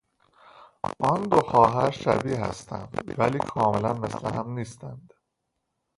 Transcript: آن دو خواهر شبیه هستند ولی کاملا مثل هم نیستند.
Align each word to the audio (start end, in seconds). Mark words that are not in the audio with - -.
آن 1.11 1.21
دو 1.23 1.39
خواهر 1.41 1.91
شبیه 1.91 2.37
هستند 2.37 3.15
ولی 3.17 3.39
کاملا 3.39 3.93
مثل 3.93 4.29
هم 4.33 4.49
نیستند. 4.53 5.13